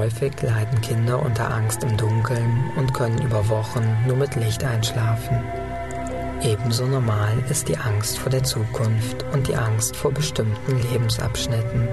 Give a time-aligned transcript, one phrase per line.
[0.00, 5.44] Häufig leiden Kinder unter Angst im Dunkeln und können über Wochen nur mit Licht einschlafen.
[6.40, 11.86] Ebenso normal ist die Angst vor der Zukunft und die Angst vor bestimmten Lebensabschnitten.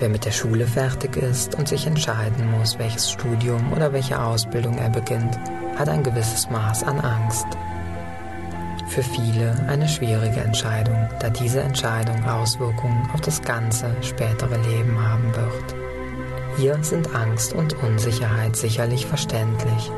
[0.00, 4.76] Wer mit der Schule fertig ist und sich entscheiden muss, welches Studium oder welche Ausbildung
[4.76, 5.38] er beginnt,
[5.78, 7.46] hat ein gewisses Maß an Angst.
[8.88, 15.34] Für viele eine schwierige Entscheidung, da diese Entscheidung Auswirkungen auf das ganze spätere Leben haben
[15.34, 15.91] wird.
[16.56, 19.90] Hier sind Angst und Unsicherheit sicherlich verständlich.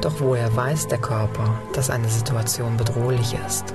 [0.00, 3.74] Doch woher weiß der Körper, dass eine Situation bedrohlich ist?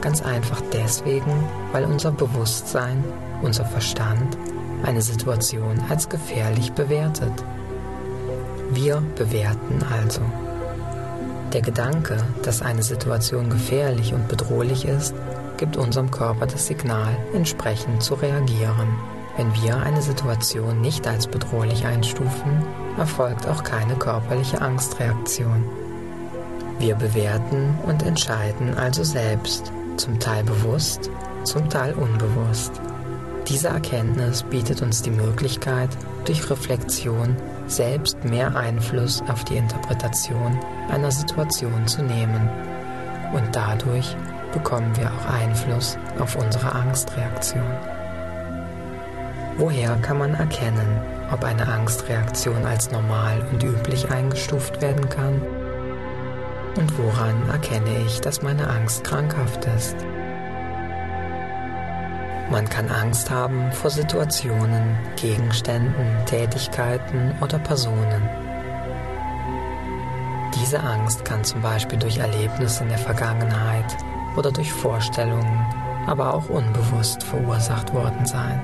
[0.00, 1.32] Ganz einfach deswegen,
[1.72, 3.04] weil unser Bewusstsein,
[3.42, 4.36] unser Verstand
[4.82, 7.32] eine Situation als gefährlich bewertet.
[8.70, 10.22] Wir bewerten also.
[11.52, 15.14] Der Gedanke, dass eine Situation gefährlich und bedrohlich ist,
[15.56, 18.98] gibt unserem Körper das Signal, entsprechend zu reagieren.
[19.36, 22.64] Wenn wir eine Situation nicht als bedrohlich einstufen,
[22.98, 25.64] erfolgt auch keine körperliche Angstreaktion.
[26.78, 31.10] Wir bewerten und entscheiden also selbst, zum Teil bewusst,
[31.42, 32.72] zum Teil unbewusst.
[33.48, 35.90] Diese Erkenntnis bietet uns die Möglichkeit,
[36.24, 40.58] durch Reflexion selbst mehr Einfluss auf die Interpretation
[40.90, 42.48] einer Situation zu nehmen.
[43.34, 44.16] Und dadurch
[44.52, 47.64] bekommen wir auch Einfluss auf unsere Angstreaktion.
[49.56, 55.40] Woher kann man erkennen, ob eine Angstreaktion als normal und üblich eingestuft werden kann?
[56.76, 59.96] Und woran erkenne ich, dass meine Angst krankhaft ist?
[62.50, 68.28] Man kann Angst haben vor Situationen, Gegenständen, Tätigkeiten oder Personen.
[70.60, 73.96] Diese Angst kann zum Beispiel durch Erlebnisse in der Vergangenheit
[74.36, 75.64] oder durch Vorstellungen,
[76.06, 78.60] aber auch unbewusst verursacht worden sein.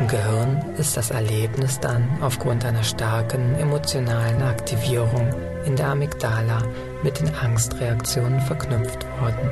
[0.00, 5.28] Im Gehirn ist das Erlebnis dann aufgrund einer starken emotionalen Aktivierung
[5.64, 6.62] in der Amygdala
[7.02, 9.50] mit den Angstreaktionen verknüpft worden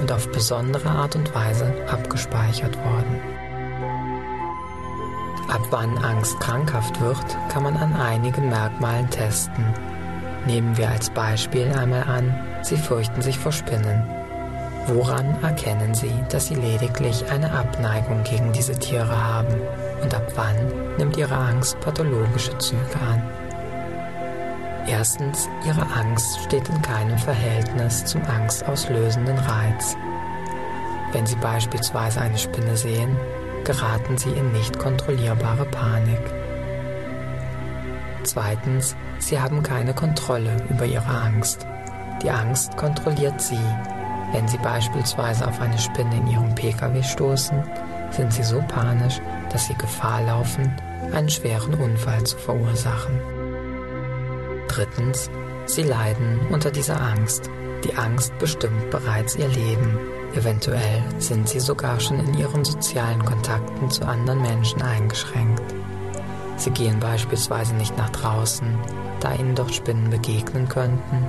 [0.00, 3.20] und auf besondere Art und Weise abgespeichert worden.
[5.48, 9.64] Ab wann Angst krankhaft wird, kann man an einigen Merkmalen testen.
[10.46, 14.25] Nehmen wir als Beispiel einmal an, Sie fürchten sich vor Spinnen.
[14.88, 19.60] Woran erkennen Sie, dass Sie lediglich eine Abneigung gegen diese Tiere haben?
[20.00, 23.20] Und ab wann nimmt Ihre Angst pathologische Züge an?
[24.86, 29.96] Erstens, Ihre Angst steht in keinem Verhältnis zum angstauslösenden Reiz.
[31.12, 33.16] Wenn Sie beispielsweise eine Spinne sehen,
[33.64, 36.20] geraten Sie in nicht kontrollierbare Panik.
[38.22, 41.66] Zweitens, Sie haben keine Kontrolle über Ihre Angst.
[42.22, 43.58] Die Angst kontrolliert Sie.
[44.32, 47.62] Wenn Sie beispielsweise auf eine Spinne in Ihrem Pkw stoßen,
[48.10, 49.20] sind Sie so panisch,
[49.50, 50.72] dass Sie Gefahr laufen,
[51.12, 53.20] einen schweren Unfall zu verursachen.
[54.68, 55.30] Drittens,
[55.66, 57.50] sie leiden unter dieser Angst.
[57.84, 59.98] Die Angst bestimmt bereits ihr Leben.
[60.34, 65.62] Eventuell sind sie sogar schon in ihren sozialen Kontakten zu anderen Menschen eingeschränkt.
[66.56, 68.66] Sie gehen beispielsweise nicht nach draußen,
[69.20, 71.26] da ihnen dort Spinnen begegnen könnten.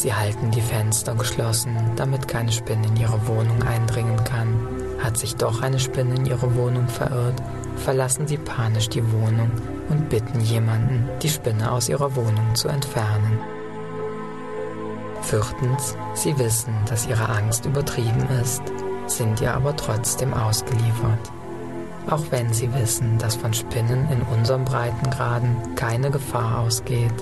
[0.00, 4.56] Sie halten die Fenster geschlossen, damit keine Spinne in ihre Wohnung eindringen kann.
[4.98, 7.34] Hat sich doch eine Spinne in ihre Wohnung verirrt,
[7.76, 9.50] verlassen sie panisch die Wohnung
[9.90, 13.40] und bitten jemanden, die Spinne aus ihrer Wohnung zu entfernen.
[15.20, 18.62] Viertens, sie wissen, dass ihre Angst übertrieben ist,
[19.06, 21.30] sind ihr aber trotzdem ausgeliefert.
[22.08, 27.12] Auch wenn sie wissen, dass von Spinnen in unserem Breitengraden keine Gefahr ausgeht,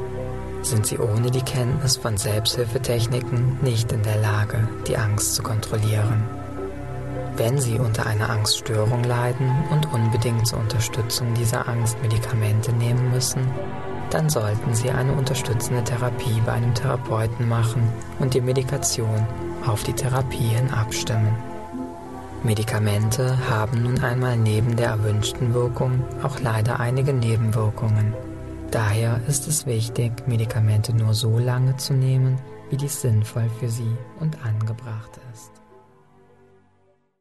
[0.62, 6.24] sind sie ohne die Kenntnis von Selbsthilfetechniken nicht in der Lage, die Angst zu kontrollieren.
[7.36, 13.46] Wenn Sie unter einer Angststörung leiden und unbedingt zur Unterstützung dieser Angst Medikamente nehmen müssen,
[14.10, 19.24] dann sollten Sie eine unterstützende Therapie bei einem Therapeuten machen und die Medikation
[19.64, 21.36] auf die Therapie hin abstimmen.
[22.42, 28.14] Medikamente haben nun einmal neben der erwünschten Wirkung auch leider einige Nebenwirkungen.
[28.70, 32.38] Daher ist es wichtig, Medikamente nur so lange zu nehmen,
[32.68, 35.57] wie dies sinnvoll für Sie und angebracht ist.